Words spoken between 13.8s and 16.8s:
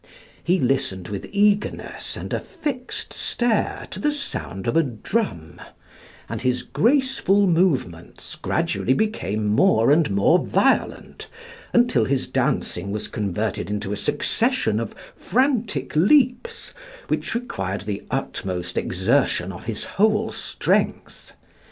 a succession of frantic leaps,